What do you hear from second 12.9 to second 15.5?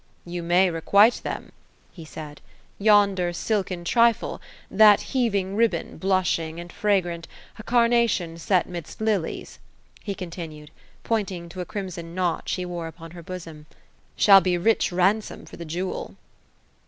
her bosom, "shall be rich ransom